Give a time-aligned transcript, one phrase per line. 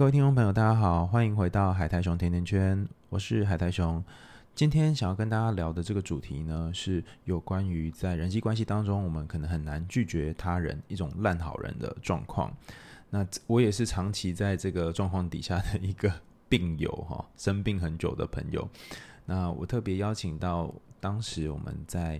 [0.00, 4.02] 各位听众朋友，大家好，欢迎回到海苔熊甜甜圈，我是海苔熊。
[4.54, 12.50] 今天想要跟大家聊的这个主题呢，是有关于在人际关系当中，我们可能很难拒绝他人，一种烂好人的状况。
[13.10, 16.10] 那我也是长期在这个状况底下的一个
[16.48, 18.66] 病友哈，生病很久的朋友。
[19.26, 22.18] 那我特别邀请到当时我们在。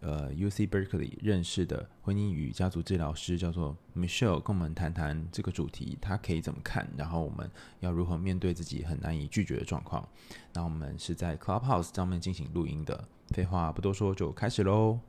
[0.00, 6.88] 呃，UC Berkeley 认识的婚姻与家族治疗师叫做 Michelle，跟我们谈谈这个主题，他可以怎么看？
[6.96, 7.50] 然后我们
[7.80, 10.08] 要如何面对自己很难以拒绝的状况？
[10.52, 13.08] 那我们是在 Clubhouse 上面进行录音的。
[13.34, 15.00] 废话不多说，就开始喽。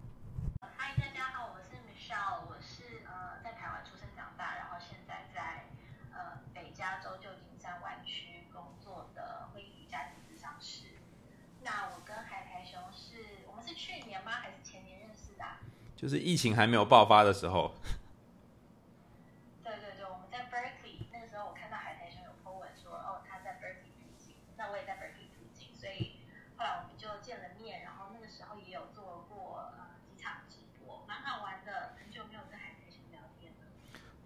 [15.99, 17.75] 就是疫情还没有爆发的时候。
[19.61, 26.23] 对对对，我们在 Berkeley 那个时候，我看到海苔兄有 po 文说，哦，他在 Berkeley 附近，那我也在 Berkeley 附近，所以
[26.55, 33.67] 后来我们就见了面，然后那个时候也有做过呃几场直播，蛮好玩的，很久没有跟海苔兄聊天了。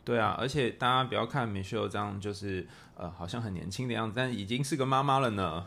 [0.05, 5.65] 对啊，而且大家不要看 Michelle 这样，就是呃好像很年轻的样子，但已经是个妈妈了呢。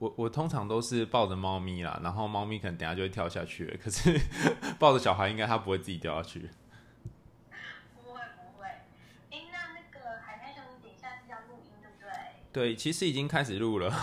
[0.00, 4.18] 我我通常都是抱着猫咪啦，然后猫咪可能等下就会跳下去了，可是
[4.80, 6.48] 抱着小孩应该它不会自己掉下去。
[7.94, 8.66] 不会不会，
[9.30, 12.10] 哎，那那个海苔熊，你等一下是要录音对不对？
[12.50, 13.94] 对，其实已经开始录了。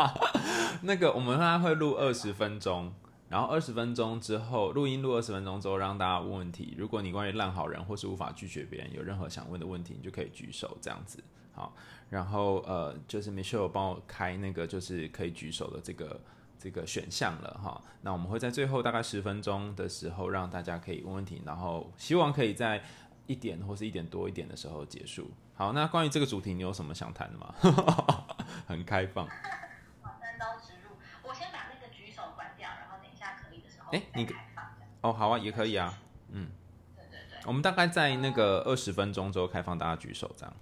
[0.84, 2.92] 那个我们大概会录二十分钟，
[3.30, 6.74] 然后二十分钟之后录音录二十分钟之后让大家问问题。
[6.76, 11.24] 如果你关于烂好人或是无法拒绝别人有任何想问的问题，你就可以举手这样子。
[11.52, 11.74] 好。
[12.10, 16.20] 然后呃，就是 Michelle 帮我开那个就是可以举手的这个
[16.58, 17.80] 这个选项了哈。
[18.02, 22.82] 那我们会在最后大概十分钟的时候让大家可以问问题，然后希望可以在
[23.26, 25.30] 一点或是一点多一点的时候结束。
[25.54, 27.54] 好，那关于这个主题，你有什么想谈的吗？
[28.68, 29.26] 很开放。
[30.02, 30.96] 好，单刀直入。
[31.22, 34.26] 我先把那个举手关掉，然后等一下可以的时候哎，你
[35.00, 35.98] 哦，好啊，也可以啊。
[36.28, 36.50] 嗯，
[36.94, 37.38] 对对对。
[37.46, 40.54] 我们大概在那个二十分钟之后开放大家举手，这样。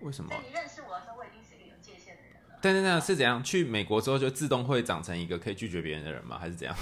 [0.00, 0.30] 为什么？
[0.30, 2.58] 在你认识我的时候，我已经是一个有界限的人了。
[2.60, 3.42] 对对对，是怎样？
[3.44, 6.38] 去美国之后就自动会长成一个可以拒绝别人的人吗？
[6.38, 6.74] 还是怎样？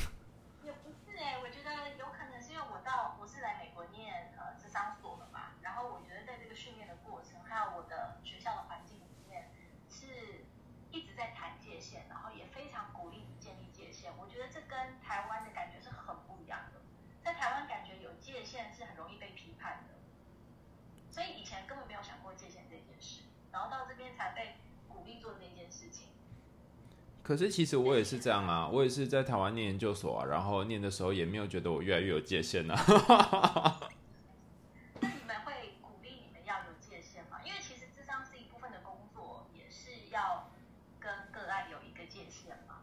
[0.62, 9.50] 也不是哎、欸，我觉得有可能是因为我到我是来美国念呃智商所的嘛，然后我觉得在这个训练的过程，还有我的学校的环境里面，
[9.90, 10.46] 是
[10.90, 14.12] 一直在谈界限，然后也非常鼓励你建立界限。
[14.16, 16.78] 我觉得这跟台湾的感觉是很不一样的，
[17.24, 19.98] 在台湾感觉有界限是很容易被批判的。
[21.10, 22.67] 所以以前根本没有想过界限
[23.52, 24.54] 然后到这边才被
[24.88, 26.08] 鼓励做这件事情。
[27.22, 32.74] 可是其实我也是这样啊，我也是在台湾念研究所啊，然后念的时候也没有觉得我越来越有界限啊。
[35.00, 37.38] 那你们会鼓励你们要有界限吗？
[37.44, 40.50] 因为其实智商是一部分的工作，也是要
[40.98, 42.76] 跟个案有一个界限嘛。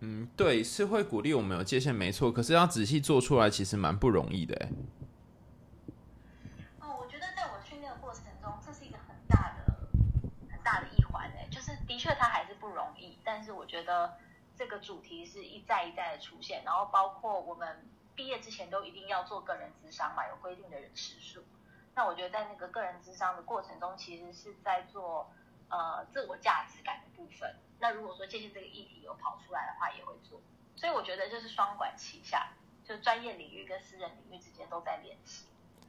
[0.00, 2.32] 嗯，对，是会鼓励我们有界限，没错。
[2.32, 4.72] 可是要仔细做出来，其实蛮不容易的欸。
[11.86, 14.18] 的确，它还是不容易，但是我觉得
[14.56, 21.44] 这个主题是一再一再的出现，然后包括我们毕业之前都一定要做个人咨商嘛，有规定的人时数。
[21.94, 25.30] 那我觉得在那个个人咨商的过程中，其实是在做
[25.68, 27.54] 呃自我价值感的部分。
[27.78, 30.40] 那如果说界限这个议题有跑出来的话，也会做。
[30.76, 32.52] 所以我觉得就是双管齐下，
[32.84, 35.46] 就专业领域跟私人领域之间都在联系。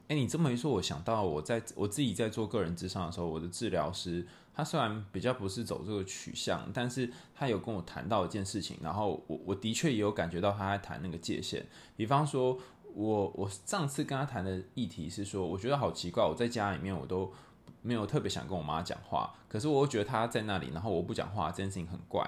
[0.08, 4.26] 哎，你这么一说，我想到我在我自己在做个人咨商的时候，我的治疗师。
[4.54, 11.66] 他虽然比较不是走这个取向，但是他有跟我谈到一件事情，然后我我的确也有感觉到他在谈那个界限。
[11.96, 12.58] 比方说，
[12.92, 17.32] 我我上次跟他谈的议题是说，我觉得好奇怪，我在家里面我都
[17.80, 22.22] 没有特别想跟我妈讲话，可是我又觉得他在那里，然后我不讲话，这件事情很怪，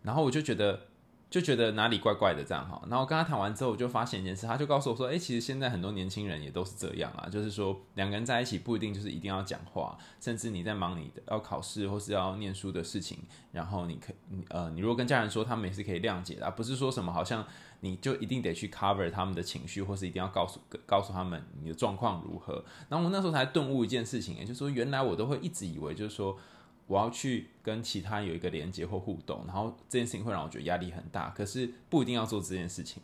[0.00, 0.80] 然后我就觉得。
[1.28, 13.18] 就觉得哪里怪怪的这样哈，然后跟他谈完之后，我就发现一件事，他就告诉我说，哎，其实现在很多年轻人也都是这样啊，就是说两个人在一起不一定就是一定要讲话，甚至你在忙你的要考试或是要念书的事情，
[13.50, 17.44] 然后你可你呃，你如果跟家人说，他们也是可以谅解的，不是说什么好像
[17.80, 22.64] 你就一定得去 cover 他们的情绪，或是一定要告诉告诉他们你的状况如何。
[22.88, 26.38] 然后我那时候才顿悟一件事情，也就是说原来我都会一直以为就是说。
[26.86, 33.02] 我要去跟其他有一个连接或互动，然后这件事情会让我觉得压力很大，可是不一定要做这件事情。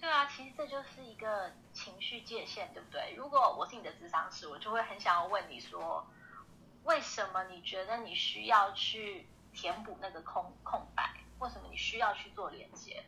[0.00, 3.14] 对啊，其实这就是一个情绪界限，对不对？
[3.16, 6.06] 如果我是你的智商师，我就会很想要问你说，
[6.84, 11.14] 为什么你觉得你需要去填补那个空空白？
[11.40, 13.04] 为什么你需要去做连接？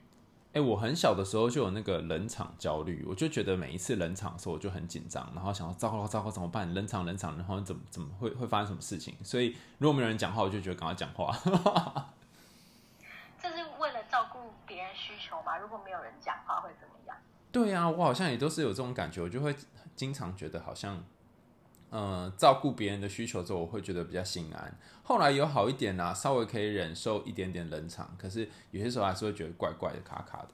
[0.52, 6.75] 哎，我很小的时候就有那个冷场焦虑，我就觉得每一次冷场的时候我就很紧张，然后想说糟糕糟糕怎么办？
[6.75, 9.14] 冷场冷场，然后怎么怎么会会发生什么事情？
[9.23, 11.32] 所以如果没有人讲话，我就觉得赶快讲话。
[13.41, 15.56] 这是为了照顾别人需求吗？
[15.58, 17.17] 如果没有人讲话会怎么样？
[17.53, 19.55] 对啊，我好像也都是有这种感觉，我就会
[19.94, 21.05] 经常觉得好像。
[21.93, 24.79] 嗯，照顾别人的需求之后，我会觉得比较心安。
[25.03, 30.49] 后来有好一点啦、啊，稍微可以忍受一点点冷场，可是有些时候还是会觉得怪怪的、卡卡的。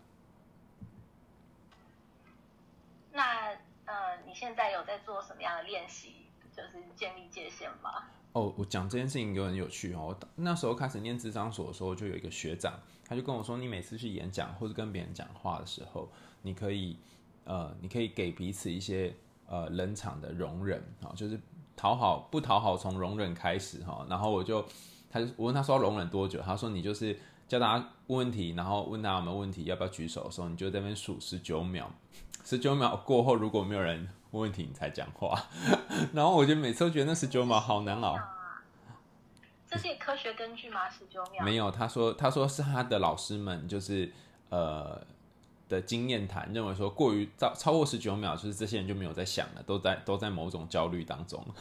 [3.13, 3.51] 那
[3.85, 6.25] 呃，你现在有在做什么样的练习，
[6.57, 8.05] 就是建立界限吗？
[8.33, 10.17] 哦，我讲这件事情有很有趣哦。
[10.19, 16.09] 我那时候开始念智商所的时候，就有一个学长，他就跟我说：“你每次去演讲或者跟别人讲话的时候，
[16.41, 16.99] 你可以
[17.45, 19.15] 呃，你可以给彼此一些。”
[19.49, 21.39] 呃，冷场的容忍啊，就是
[21.77, 24.05] 讨好不讨好，从容忍开始哈。
[24.11, 24.65] 然后我就，
[25.09, 27.17] 他就我问他说要容忍多久，他说你就是
[27.47, 31.89] 叫大家问问题，然后问他有没有问题，要不要举手的时候，你就在那边数十九秒，
[32.45, 35.41] 十九秒过后如果没有人问问题，你才讲话。
[36.13, 38.19] 然后我就每次都觉得那十九秒好难熬。
[39.69, 40.91] 这是科学根据吗？
[40.91, 41.45] 十九秒？
[41.45, 44.13] 没有，他说他说是他的老师们就是
[44.49, 45.01] 呃。
[45.69, 51.45] 的经验谈认为说，过于超超过十九秒，就是这些人就没有在想了，都在都在某种焦虑当中。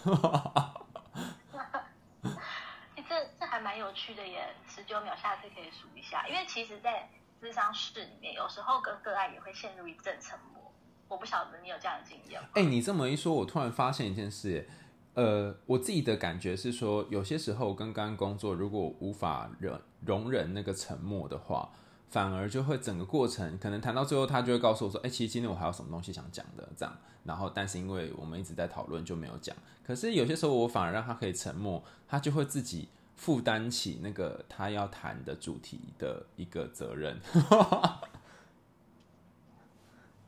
[2.95, 6.27] 欸、这这还蛮有趣的耶，十九秒，下次可以数一下。
[6.27, 7.09] 因为其实，在
[7.41, 10.71] 智商室里面，有时候跟个案也会陷入一阵沉默。
[11.07, 12.47] 我不晓得你有这样的经验吗？
[12.53, 14.67] 哎、欸，你这么一说，我突然发现一件事，
[15.13, 21.69] 呃，我自己的感觉是说，有些时候跟个案工作，如果无法忍容忍那个沉默的话。
[22.09, 29.53] 反而就会整个过程，可能谈到最后，他就会告诉我说：“哎、欸，其实今天我还有什么东西想讲的。”这样，然后但是因为我们一直在讨论，就没有讲。
[29.85, 37.19] 可是有些时候，我反而让他可以沉默，他就会自己负担起那个他要谈的主题的一个责任，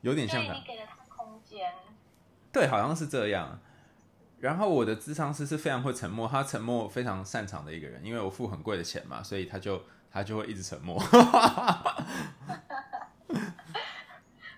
[0.01, 0.43] 有点像。
[0.43, 1.71] 你给了他空间。
[2.51, 3.59] 对，好像是这样。
[4.39, 9.81] 然后我的智商师是非常会沉默，他沉默非常擅长的一个人，因为我付很贵的钱嘛，所以他就。
[10.17, 10.99] 他就会一直沉默。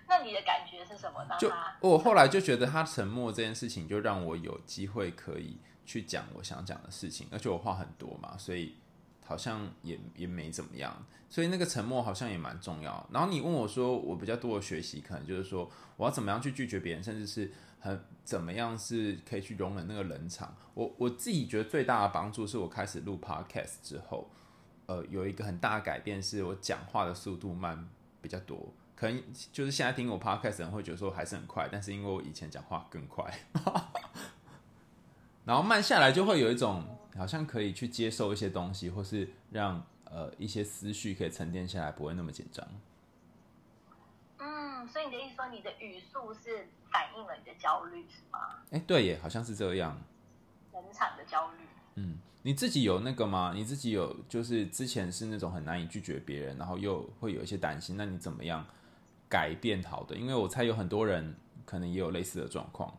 [0.08, 1.36] 那你的感觉是什么呢？
[1.38, 8.76] 就我后来就觉得他沉默这件事情，就让我有机会可以去讲我想讲的事情，而且我话很多嘛，所以
[9.24, 11.04] 好像也也没怎么样。
[11.28, 13.06] 所以那个沉默好像也蛮重要。
[13.12, 20.56] 然后你问我说，我比较多的学习，可能就是说我要怎么样去拒绝别人，甚至是很怎么样是可以去容忍那个冷场。
[20.74, 24.28] 我我自己觉得最大的帮助是我开始录 podcast 之后。
[24.90, 27.88] 呃，有一个很大的改变，是我讲话的速度慢
[28.20, 28.58] 比较多。
[28.96, 29.22] 可能
[29.52, 33.32] 就是现在听我 podcast 的人会觉得说还是很快，但是因为我以前讲话更快，
[35.46, 36.84] 然后慢下来就会有一种
[37.16, 42.66] 好像可以去接受一些东西，或是让呃一些思绪可以沉淀下来，不会那么紧张。
[44.38, 48.56] 嗯，所以你的意思说你的语速是反映了你的焦虑是吗？
[48.72, 49.96] 哎、欸，对耶，好像是这样。
[50.72, 51.64] 人场的焦虑。
[51.94, 52.18] 嗯。
[52.42, 53.52] 你自己有那个吗？
[53.54, 58.64] 你自己有就是之前是那种很难以拒绝别人，然后又会有一些担心，那你怎么样
[59.28, 60.16] 改变好的？
[60.16, 62.96] 因为我猜有很多人可能也有类似的状况。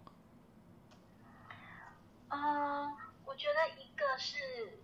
[2.30, 2.96] 嗯，
[3.26, 4.80] 我觉得一个是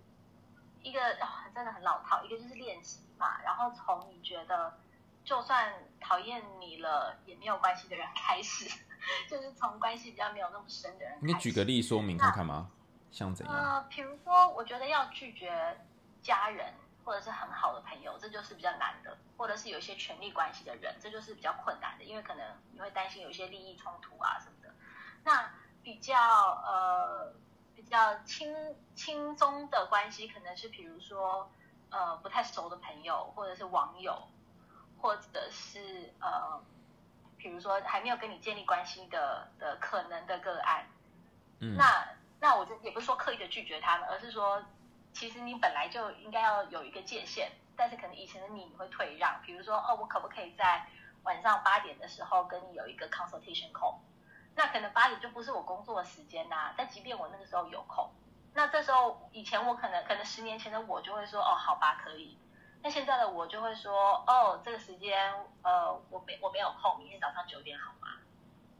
[0.82, 4.80] 一个哦，真的很老套，一个就是练习嘛，然后从你觉得
[5.24, 8.68] 就算讨厌你了也没有关系的人开始，
[9.30, 11.20] 就是从关系比较没有那么深的人。
[11.22, 12.72] 你举个例说明看看吗？
[13.12, 13.56] 像怎样？
[13.56, 15.78] 呃，比如说，我觉得要拒绝
[16.22, 16.74] 家人
[17.04, 24.74] 或者是很好的朋友，这就是比较难的；或者是有一些权力关系的人，这就是比较困难的，因为可能你会担心有一些利益冲突啊什么的。
[25.24, 25.50] 那
[25.82, 27.34] 比较呃
[27.76, 28.54] 比较轻
[28.94, 31.50] 轻松的关系，可能是比如说
[31.90, 34.28] 呃不太熟的朋友，或者是网友，
[35.02, 36.62] 或者是呃
[37.38, 40.86] 比如说还没有跟你建立关系的的可能的个案。
[41.60, 42.06] 嗯，那。
[42.48, 44.64] 那我就也不是说刻意的拒绝他们，而是说，
[45.12, 50.88] 其实你本来就应该要有一个界限，但是可能以前的你会退让，比如说，哦，我可不可以在
[51.24, 53.96] 晚上八点的时候跟你有一个 consultation call？
[54.56, 58.10] 那可能八点就不是我工作的时间呐、但即便我那个时候有空，
[58.54, 62.38] 那这时候以前我可能可能十年前的我就会说，哦，好吧，可以。
[62.82, 68.08] 那现在的我就会说，哦，这个时间，呃，我没我没有空，明天早上九点好吗？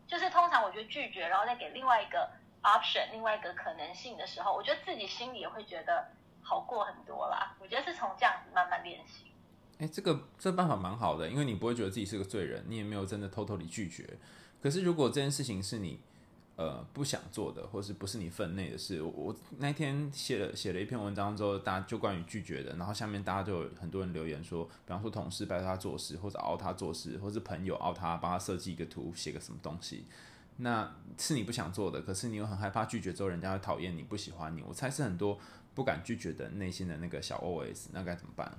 [0.08, 2.32] 就是通常我觉得拒绝，然后再给另外一个。
[2.64, 6.08] Option 另外一个可能性的时候，我觉得自己心里也会觉得
[6.42, 7.56] 好过很多啦。
[7.60, 9.26] 我觉得是从这样子慢慢练习。
[9.80, 14.18] 哎，这个这办法蛮好的，因为你不会觉得自己是个罪人，你也没有真的偷偷地拒绝。
[14.60, 16.00] 可是如果这件事情是你
[16.56, 30.08] 呃不想做的，或是不是你分内的事，我，那天写了写了一篇文章之后，大家就关于拒绝的，然后下面大家就有很多人留言说，比方说同事拜托他做事，或者熬他做事，或是朋友熬他帮他设计一个图，写个什么东西。
[30.58, 34.64] 那是你不想做的，可是你又很害怕拒绝之后人家会讨厌你，不喜欢你。
[34.64, 35.40] 我猜是很多
[35.76, 38.52] 不敢拒绝的内心的那个小 OS，那该怎么办？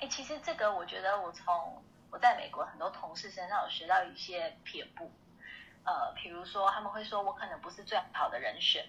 [0.00, 5.10] 哎、其实这个我觉得我从我在美国很多同事身上有学到一些撇步，
[5.84, 8.86] 呃，比如说他们会说我可能不是最好的人选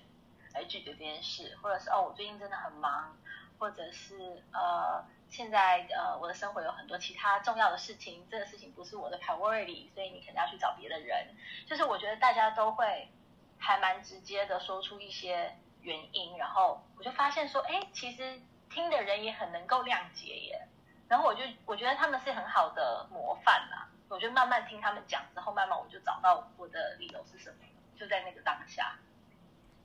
[0.54, 3.15] 来拒绝这件事，或者是哦我最近真的很忙，
[3.60, 5.04] 或者是呃。
[5.29, 11.27] 现在呃，我的生活有很多其他重要的事情，这个事情不是我的 priority，所以你可能要去找别的人。
[11.67, 13.10] 就是我觉得大家都会
[13.58, 18.39] 还蛮直接的说出一些原因，然后我就发现说，哎，其实
[18.70, 20.67] 听的人也很能够谅解耶。
[21.08, 23.89] 然后我就我觉得他们是很好的模范啦。
[24.08, 27.65] 我就慢慢听他们讲之后，慢慢我就找到我的理由是什么，
[27.98, 28.96] 就在那个当下。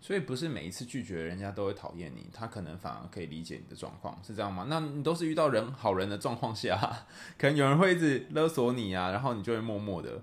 [0.00, 4.66] 所以不是每一次拒绝人家都会讨厌你，他可能反而可以理解你的状况，是这样吗？
[4.68, 10.22] 那你都是遇到人好人的状况下，可能有人会一直勒索你啊，然后你就会默默的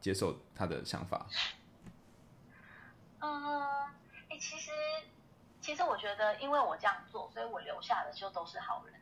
[0.00, 1.26] 接受他的想法。
[3.20, 3.62] 嗯，
[4.28, 4.70] 哎、其实
[5.60, 8.94] 其实我觉得，因为我这样做，所以我留下的就都是好人、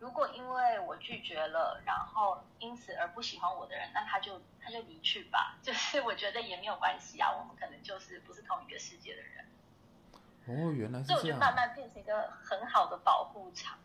[0.00, 5.58] 如果因为我拒绝了，然后因此而不喜欢我的人，那他就他就离去吧。
[5.62, 9.44] 就是我觉得也没有关系啊，我们可能就是不是同一个世界的人。
[10.46, 11.14] 哦，原来是这样。
[11.14, 13.78] 所以我觉得慢慢变成一个很好的保护场，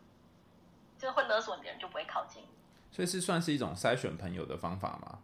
[0.98, 2.48] 就是会勒索你的人就不会靠近你。
[2.90, 5.18] 所以是算是一种筛选朋友的方法吗？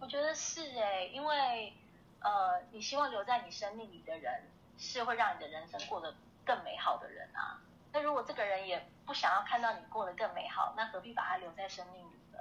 [0.00, 1.74] 我觉得是哎，因为
[2.20, 4.44] 呃，你希望留在你生命里的人，
[4.78, 6.14] 是会让你的人生过得
[6.44, 7.60] 更美好的人啊。
[7.92, 12.38] 那如果这个人也不想要看到你过得更美好，那何必把他留在生命里呢？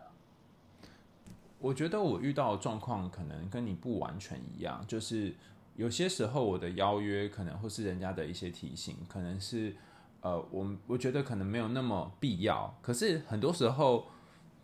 [1.60, 5.36] 我觉得我遇到的状况可能跟你不完全一样，就是。
[5.77, 9.74] 有些时候，我的邀约可能或是人家的一些提醒，可能是，
[10.20, 12.77] 呃，我我觉得可能没有那么必要。
[12.81, 14.08] 可是很多时候，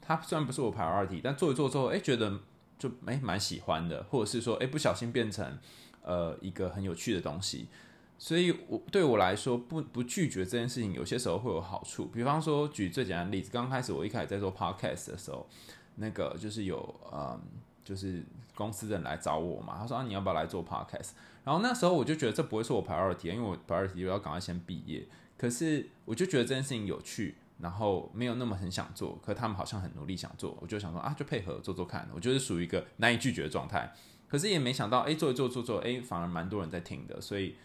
[0.01, 2.41] 他虽然不是我 priority，但做一做之后，哎，觉得
[2.77, 5.58] 就哎蛮喜欢的，或者是说，哎，不小心变成
[6.03, 7.70] 呃一个很有趣的东西。
[8.17, 12.05] 所以我对我来说，不不拒绝这件事情，有些时候会有好处。
[12.05, 15.47] 比方说，举最简单的例子，刚开始我一开始在做 podcast 的时候，
[15.95, 17.41] 那个就是有嗯。
[17.88, 18.21] 就是
[18.53, 21.12] 公司的人来找我嘛，他说啊，你要不要来做 podcast？
[21.45, 25.07] 然后那时候我就觉得这不会是我 priority，因为我 priority 要赶快先毕业。
[25.38, 32.05] 可是我就觉得这件事情有趣，然后没有那么很想做，可他们好像很努力想做，我就想说啊，就配合做做看。
[32.13, 33.93] 我就是属于一个难以拒绝的状态。
[34.27, 37.55] 可是也没想到，哎，做做做做，哎，反而蛮多人在听的，所以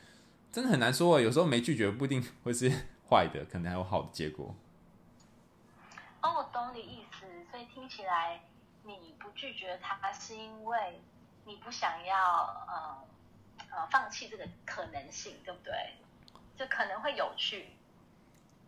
[0.53, 1.21] 真的很难说啊。
[1.21, 2.71] 有时候没拒绝不一定 会是
[3.09, 4.55] 坏的，可能还有好的结果。
[6.21, 8.41] 哦，我懂你意思，所以听起来。
[8.85, 11.01] 你不拒绝他，是因为
[11.45, 12.17] 你不想要
[12.67, 12.99] 呃
[13.71, 15.73] 呃放弃这个可能性，对不对？
[16.57, 17.67] 就可能会有趣。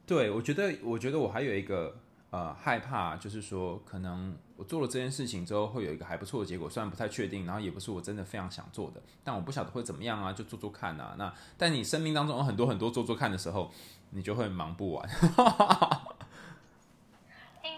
[0.07, 1.99] 对，我觉得，我觉得我还有一个
[2.35, 11.15] 呃害怕，就是说，可能我做了这件事情之后，会有一个还不错的结果，虽然不太确定，然后也不是我真的非常想做的，但我不晓得会怎么样啊，就做做看啊。
[11.17, 13.71] 那但你生命当中有很多很多做做看的时候，
[14.11, 15.09] 你就会忙不完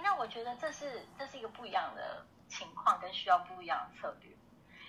[0.03, 0.07] 那。
[0.19, 4.35] 我觉得这是这是一个不一样的情况，跟需要不一样的策略。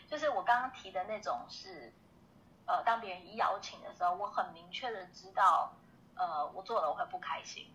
[0.08, 1.94] 就是我刚刚提的那种是，
[2.66, 5.74] 呃，当别人一邀请的时候，我很明确的知道，
[6.16, 7.68] 呃，我做了我会不开心，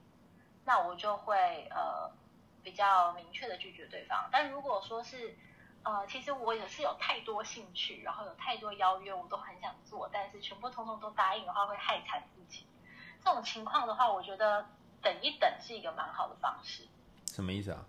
[0.65, 2.11] 那我就会呃
[2.63, 4.29] 比较明确的拒绝对方。
[4.31, 5.37] 但如果说是，
[5.83, 12.67] 呃，其实我也是有太多兴趣，然后有太多邀约，我都很想做，但是全部通通都答应的话，会害惨自己。
[13.25, 14.67] 这种情况的话，我觉得
[15.01, 16.87] 等一等是一个蛮好的方式。
[17.27, 17.85] 什么意思啊？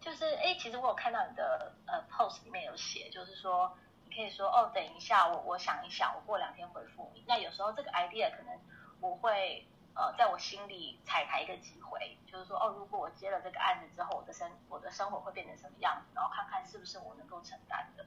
[0.00, 7.24] 就是哎，其实我有看到你的呃 post 里面有写，就是说你可以说哦，等一下，我我想一想，我过两天回复你。
[7.26, 8.58] 那有时候这个 idea 可能
[9.00, 9.66] 我会
[9.98, 18.06] 呃在我心里彩排一个机会，就是说哦，如果我接了这个案子之后，我的生我的生活会变成什么样子，然后看看是不是我能够承担的。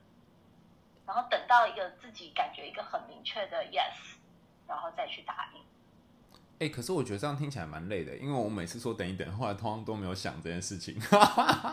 [1.05, 4.15] 然后等到一个自己感觉一个很明确的 yes，
[4.67, 5.61] 然后再去答应。
[6.59, 10.95] 哎、可是我觉得这样听起来蛮累的，因为我每次说等一等，后来通常都没有想这件事情。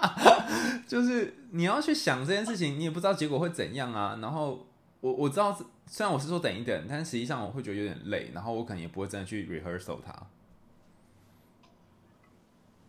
[0.89, 4.19] 就是你要去想这件事情，你也不知道结果会怎样啊。
[4.23, 4.67] 然后
[5.01, 10.13] 我我知道，虽然我是说等一等，但实际上我会觉得有点累，然后我可能也不会真的去 rehearsal 它。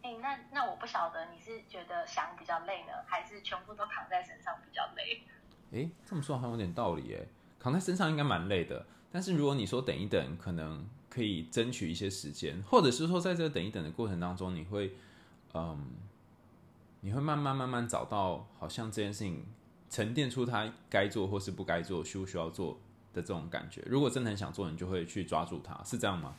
[0.01, 5.21] 哎、欸，那那我不晓得你是觉得想比较累呢，还是全部都扛在身上比较累？
[5.71, 7.25] 哎、欸，这么说好像有点道理哎。
[7.59, 8.85] 扛在身上应该蛮累的。
[9.11, 14.95] 但是如果你说等一等，可能可以争取一些时间，或者是说在这个等一等的过程当中，你会，
[15.53, 15.91] 嗯，
[17.01, 19.45] 你会慢慢慢慢找到，好像这件事情
[19.89, 22.79] 沉淀出他该做或是不该做，需不需要做
[23.13, 23.81] 的这种感觉。
[23.85, 26.35] 如果真的很想做，你就会去抓住它，是这样吗？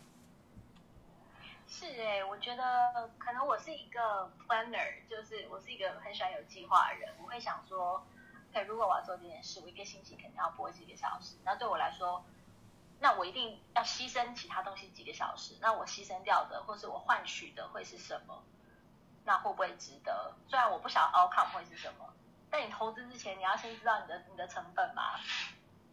[1.67, 8.03] 是哎、我觉得可能我是一个 planner，就是我是一个很喜欢有计划的人，我会想说，
[8.53, 12.25] 哎，如果我要做这件事，我一个星期肯定要播几个小时，那对我来说。
[13.03, 18.43] 那我一定要牺牲其他东西几个小时，那我牺牲掉的，或是我换取的会是什么？
[19.25, 20.35] 那会不会值得？
[20.47, 22.13] 虽然我不晓得 outcome 会是什么，
[22.51, 25.03] 但你投资之前，你要先知道你的你的成本嘛。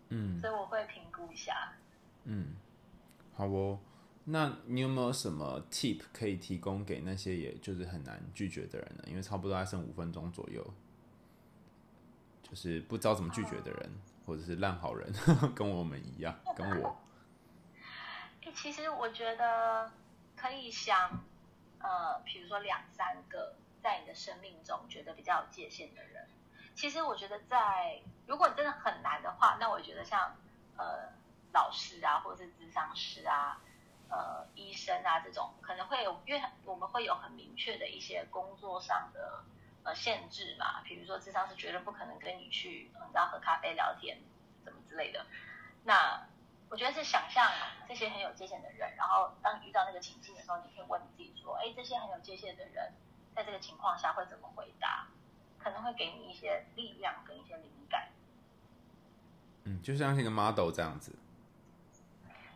[0.10, 0.40] 嗯。
[0.40, 1.74] 所以我会评估一下。
[2.24, 2.56] 嗯，
[3.36, 3.80] 好哦。
[4.26, 9.04] 那你有没有什么 tip 可以提供给那些也就是很难拒绝的人呢？
[9.08, 10.74] 因为差不多还剩五分钟左右，
[12.44, 13.82] 就是不知道怎么拒绝的人。
[13.86, 15.10] 嗯或者是烂好人，
[15.56, 17.00] 跟我们一样， 跟我。
[18.54, 19.90] 其实我觉得
[20.36, 21.24] 可以想，
[21.80, 26.28] 呃，比如说两三个在你的生命中觉得比较有界限的人。
[26.78, 30.36] 其实我觉得在，如果你真的很难的话，那我觉得像
[30.78, 31.10] 呃
[31.52, 33.60] 老师啊，或者是咨商师啊，
[34.10, 39.44] 呃医生啊这种，可能会有，因为我们会有很明确的一些工作上的。
[39.84, 44.18] 呃，限制嘛，比如说智商是绝对不可能跟你去，你知道喝咖啡聊天，
[44.66, 45.26] 什么之类的。
[45.86, 46.28] 那
[46.70, 47.50] 我觉得是想象
[47.88, 52.92] 这些很有界限的人，然后当你遇到那个情境的时候，你可以问你自己说，哎，这些很有界限的人，
[53.34, 55.08] 在这个情况下会怎么回答？
[55.68, 58.08] 可能会给你一些力量跟一些灵感。
[59.66, 61.14] 嗯，就像是一个 model 这样子。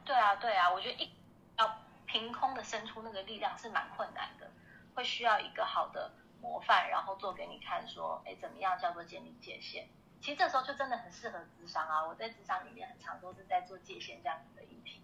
[0.05, 1.11] 对啊，对啊，我觉得一
[1.57, 4.49] 要凭空的生出那个力量是蛮困难的，
[4.95, 6.11] 会需要一个好的。
[6.41, 9.85] 模范，然后做给你看，说，哎，怎么样叫做建立界限？
[10.19, 12.03] 其实这时候就真的很适合智商啊！
[12.03, 15.01] 我在智商里面很常都是在做界限这样子的议题。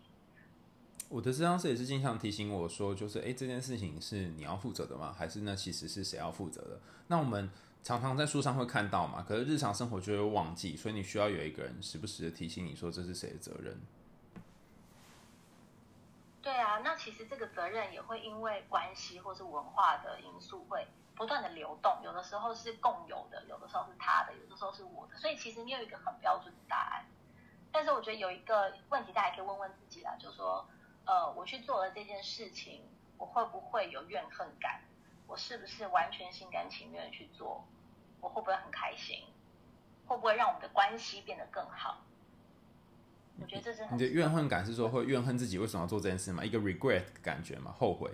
[1.10, 5.14] 我的智商师也是经常提醒我说，就是，哎，这件事情是你要负责的吗？
[5.16, 6.82] 还是那其实是谁要负责的？
[7.06, 7.52] 那我们
[7.84, 13.80] 常常在书上会看到嘛，可是日常生活就会忘记，所以你需要有一个人时不时的提醒你说，这是谁的责任。
[16.42, 20.88] 对啊，那其实这个责任也会因为关系或是文化的因素会。
[21.16, 27.06] 不断的流动，有的时候是共有的，有的时候是他的，有的时候是我的，所以其实你有一个很标准的答案。
[27.72, 30.64] 但是我觉得有一个问题，大家可以问问自己啦，就是说，
[31.06, 32.84] 呃，我去做了这件事情，
[33.18, 34.80] 我会不会有怨恨感？
[35.28, 37.64] 我是不是完全心甘情愿去做？
[38.22, 39.26] 我会不会很开心？
[40.08, 42.00] 会不会让我们的关系变得更好？
[43.40, 43.98] 我觉得这是很。
[43.98, 46.44] 你的怨恨感是说会怨恨自己为什么要做这件事吗？
[46.44, 47.76] 一个 regret 的感觉吗？
[47.78, 48.10] 后悔？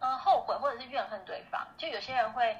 [0.00, 2.56] 呃，后悔或者是怨恨对方，就有些人会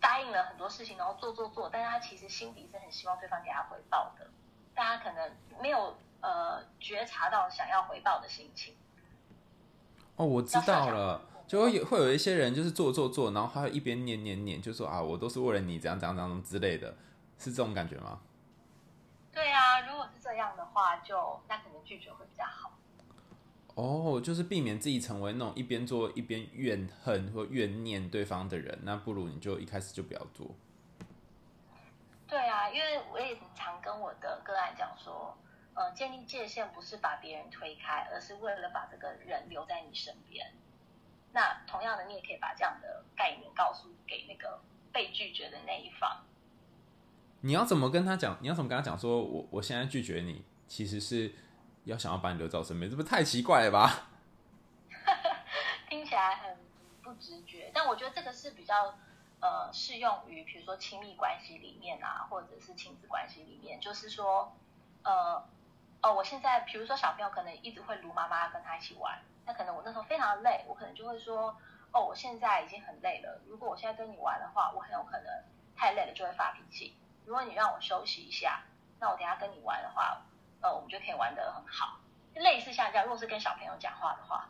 [0.00, 4.26] 答应了很多事情，然后做做做，但是他其实心底是很希望对方给他回报的，
[4.74, 8.74] 但他可能没有呃觉察到想要回报的心情。
[10.16, 16.96] 哦，我知道了，就会有会有一些人就是做做做，然后他会一边念念念，就说啊，我都是为了你，怎样怎样怎样之类的，
[17.38, 18.20] 是这种感觉吗？
[19.32, 22.72] 对啊，如果是这样的话，就那可能拒绝会比较好。
[23.74, 30.46] 哦，oh, 就是避免自己成为那种一边做一边怨恨或怨念对方的人，那不如你就一开始就不要做。
[32.26, 35.36] 对啊，因为我也常跟我的个案讲说，
[35.74, 40.50] 呃，建立界限不是把别人推开，而是为了把这个人留在你身边。
[41.36, 44.58] 那同样的，你也可以把这样的概念告诉给那个
[44.90, 46.24] 被拒绝的那一方。
[47.42, 48.38] 你要怎么跟他讲？
[48.40, 48.98] 你要怎么跟他讲？
[48.98, 51.34] 说我我现在拒绝你，其实是。
[51.86, 54.08] 要想要把你留在身边，这不太奇怪了吧？
[55.88, 56.58] 听起来很
[57.00, 58.92] 不直觉，但我觉得这个是比较
[59.38, 64.52] 呃适用于，比如说亲密关系里面啊，或者是亲子关系里面，就是说，
[65.04, 65.40] 呃，
[66.02, 71.56] 哦，我现在比如说小朋友可能一直会撸妈妈跟他一起玩，那可能我那时候非常累，我可能就会说，
[71.92, 75.26] 哦，我现在已经很累了，如果我现在跟你玩的话，我很有可能
[75.76, 76.96] 太累了就会发脾气。
[77.24, 78.62] 如果你让我休息一下，
[78.98, 80.22] 那我等下跟你玩的话。
[80.62, 81.98] 呃，我们就可以玩得很好，
[82.34, 83.04] 类似像这样。
[83.04, 84.48] 如果是跟小朋友讲话的话，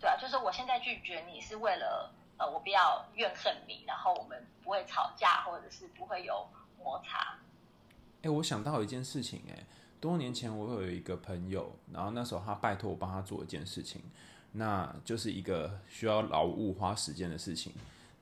[0.00, 6.48] 对啊，就是我现在拒绝你是为了呃，我不要怨恨你，然后我们不会吵架，或者是不会有
[6.82, 7.36] 摩擦。
[8.22, 9.62] 哎，我想到一件事情，哎，
[10.02, 14.02] 多年前我有一个朋友，然后那时候他拜托我帮他做一件事情，
[14.50, 17.72] 那就是一个需要劳务花时间的事情。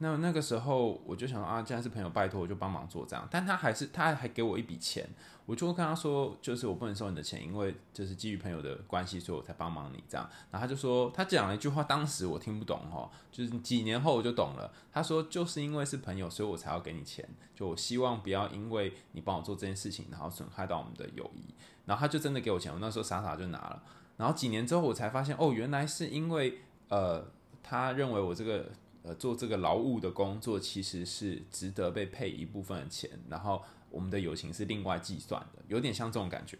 [0.02, 3.28] 那那个时候我就想啊，既然是朋友，拜托我就帮忙做这样。
[3.30, 5.06] 但他还是他还给我一笔钱，
[5.44, 10.26] 我就跟他说，就是我不能收你的钱，因为就是基于朋友的关系，所以我才帮忙你这样。
[10.50, 14.72] 然后他就说，他讲了一句话，当时我听不懂哦，就是几年后我就懂了。
[14.90, 17.28] 他说，就是因为是朋友，所以我才要给你钱。
[17.54, 21.54] 就我希望不要因为你帮我做这件事情，然后损害到我们的友谊。
[21.84, 23.82] 然后他就真的给我钱，我那时候傻傻就拿了。
[24.16, 27.22] 然后几年之后，我才发现，哦，原来是因为呃，
[27.62, 28.64] 他认为我这个。
[29.02, 36.58] 呃，做这个劳务的工作其实是值得被配一部分的钱，然后我们的友情是另外计算的，有点像这种感觉。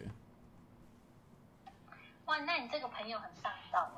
[2.25, 3.91] 哇，那你这个朋友很上道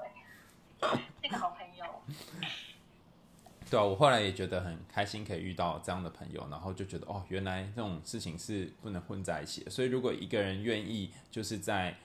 [0.82, 1.86] 哎，这个好朋友。
[3.72, 9.72] 对啊，我后来也觉得很开心，可以遇到这样的朋友，然后就觉得哦，原来这种事情是不能混在一起的。
[9.72, 11.98] 所以如果一个人愿意就是在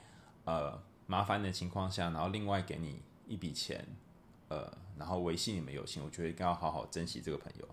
[0.44, 3.84] 呃麻烦的情况下，然后另外给你一笔钱，
[4.48, 4.72] 呃。
[4.98, 7.68] 然后维系你们友情，我觉得应该要好好珍惜这个朋友。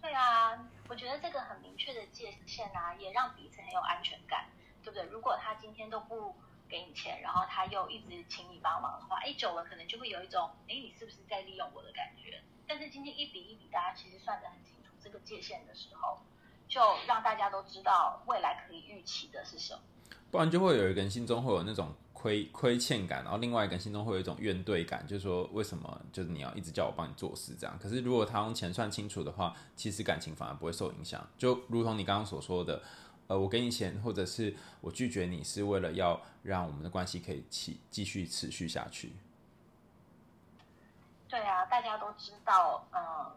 [0.00, 0.56] 对啊，
[0.88, 4.46] 我觉得这个很明确的界限啊，也让彼此很有安全感，
[4.84, 5.04] 对不对？
[5.10, 6.32] 如果他今天都不
[6.68, 12.40] 给你钱，然后他又一直请你帮忙的话，哎，久了可能就会有一种，哎，你是不是在利用我的感觉？
[12.68, 16.20] 但是今天一笔一笔，大家其实算得很清楚这个界限的时候，
[16.68, 19.80] 就让大家都知道未来可以预期的是什么。
[20.30, 21.92] 不然就会有一个人心中会有那种。
[22.26, 27.78] 亏亏欠感，然后另外一个心中会有一种怨对感，就是说为什么就是你要一直叫我帮你做事这样？
[27.80, 31.24] 可是如果他用钱算清楚的话，其实感情反而不会受影响。
[31.38, 32.82] 就如同你刚刚所说的，
[33.28, 39.12] 呃，我给你钱，或者是我拒绝你，是为了要让我们的关系可以继继续持续下去。
[41.28, 43.30] 对啊，大家都知道，嗯、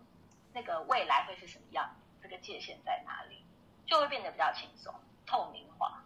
[0.51, 1.87] 那个未来会是什么样，
[2.23, 3.43] 这个界限在哪里，
[3.85, 4.91] 就会变得比较轻松、
[5.27, 6.03] 透明化。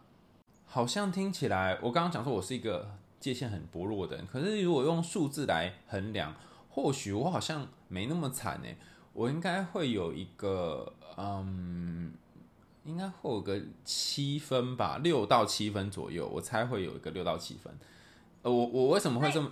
[0.74, 6.34] 好像听起来，我刚刚讲说我是一个界限很薄弱的人，可是如果用数字来衡量，
[6.68, 8.68] 或许我好像没那么惨呢。
[9.12, 12.12] 我应该会有一个，嗯，
[12.82, 17.72] 应该会有个七分吧，六到七分左右，我猜会有一个六到七分。
[18.42, 19.48] 呃，我我为什么会这么，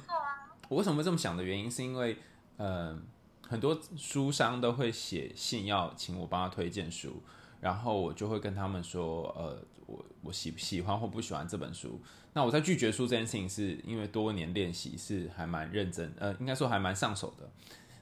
[0.69, 2.17] 我为什么会这么想的原因，是因为，
[2.57, 3.01] 呃，
[3.49, 7.23] 很多书商都会写信要请我帮他推荐书。
[7.63, 12.01] 然后我就会跟他们说，呃，我我喜喜欢或不喜欢这本书。
[12.33, 17.49] 那我在拒绝书这件事情，是因为多年练习是还蛮认真，呃，应该说还蛮上手的。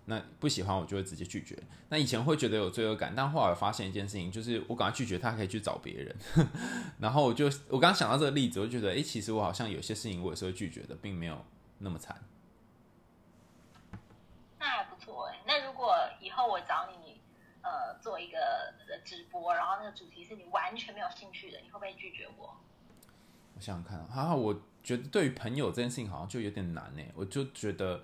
[0.06, 1.56] 那不喜欢我就会直接拒绝。
[1.90, 6.16] 那以前会觉得有罪恶感，但后来发现一件事情，就是我赶快拒绝他，可以去找别人。
[6.98, 11.44] 然后我就我刚想到这个例子，我就觉得，哎，其实我好像有些事情我也是会拒绝的，并没有
[11.78, 12.16] 那么惨。
[14.58, 15.40] 那还不错哎。
[15.46, 16.99] 那如果以后我找你，
[17.62, 18.38] 呃，做一个
[19.04, 22.56] 直播，然后那个主题是你完全没有兴趣的，你会不会拒绝我？
[23.54, 27.02] 我想想看，啊，我觉得对于朋友这件事情好像就有点难呢。
[27.14, 28.02] 我就觉得，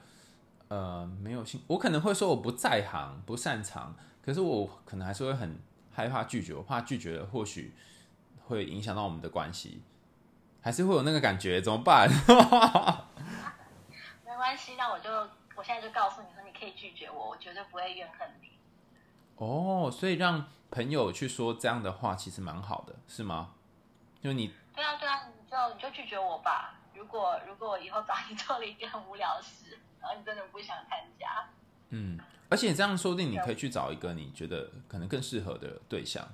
[0.68, 5.58] 呃，没有兴，我可能会说我不在行，不擅长，可是我可能还是会很
[5.90, 7.74] 害怕拒绝，我怕拒绝了或许
[8.46, 9.80] 会影响到我们的关系，
[10.60, 12.10] 还是会有那个感觉，怎么办？
[14.26, 15.10] 没关系，那我就
[15.54, 18.55] 我现在就告诉你说，你可以拒绝我，我绝对不会怨恨你。
[19.36, 23.52] 哦，所以让朋友去说这样的话，其实蛮好的，是吗？
[24.22, 26.74] 就你对啊对啊，你就你就拒绝我吧。
[26.94, 31.46] 如果如果我以后找你 做了一件很无聊的事，然后你真的不想参加，
[31.90, 32.18] 嗯，
[32.48, 36.26] 而且这样说不定你可以去找一个你觉得可能更适合的对象。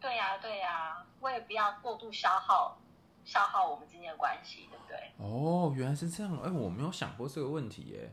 [0.00, 2.78] 对呀对呀，我也不要过度消耗
[3.24, 5.12] 消耗我们之间的关系，对不对？
[5.18, 8.12] 哦，原来是这样，哎，我没有想过这个问题耶。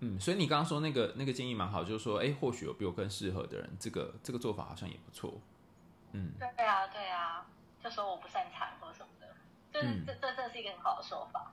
[0.00, 5.40] 嗯，所以你刚刚说那个那个建议蛮好，就是说，哎，或许有比我更适合的人，这个这个做法好像也不错。
[6.12, 7.46] 嗯，对啊，对啊，
[7.84, 9.26] 就说我不擅长或什么的，
[9.70, 11.52] 这、嗯、这这这是一个很好的说法。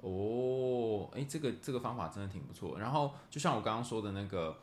[0.00, 2.78] 哦，哎，这个这个方法真的挺不错。
[2.78, 4.56] 然后就像我刚刚说的那个，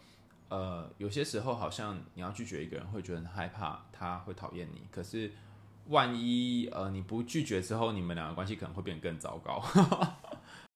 [0.47, 5.31] 呃，有些时候好像你要拒绝一个人，会觉得很害怕他会讨厌你，可是
[5.87, 9.61] 万一呃你不拒绝之后，你们两个关系可能会变得更糟糕。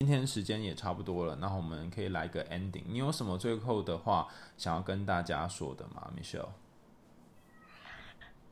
[0.04, 2.82] 今天时间也差不多了，那我们可以来个 ending。
[2.84, 6.50] 你有什么最后的话想要跟大家说的吗，Michelle？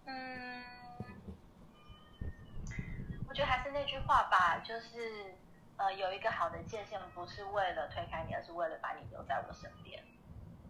[0.07, 0.65] 嗯，
[3.29, 5.35] 我觉得还是那句话吧，就是
[5.77, 10.03] 呃，有一个好的界限，不是为了推开你，而是为了把你留在我身边，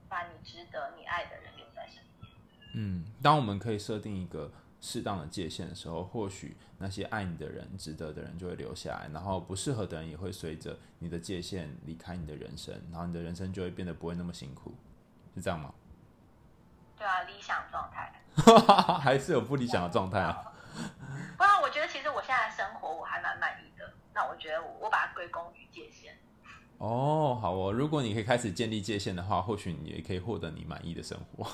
[0.09, 2.33] 把你值得你爱的人留在身边。
[2.75, 4.51] 嗯，当我们可以设定一个。
[4.83, 14.75] 适当的界限的时候，或许那些爱你的人、值得的人就会留下来，然后不适合的人也会随着你的界限离开你的人生，然后你的人生就会变得不会那么辛苦，
[15.35, 15.73] 是这样吗？
[16.99, 18.13] 对啊，理想状态。
[19.01, 20.53] 还是有不理想的状态啊。
[21.37, 23.93] 不然，我觉得其实我现在的生活我还蛮满意的。
[24.15, 26.17] 那我觉得我把它归功于界限。
[26.79, 31.47] 哦，好哦，如果你可以开始建立界限的话，或许你也可以获得你满意的生活。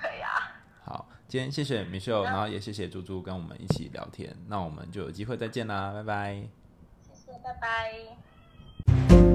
[0.00, 0.41] 对呀、啊。
[1.40, 6.34] 天谢谢 Michelle，然后也谢谢猪猪跟我们一起聊天，那我们就有机会再见啦，拜拜。
[7.02, 9.31] 谢谢，拜拜。